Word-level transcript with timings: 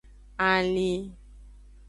Alin. 0.49 1.01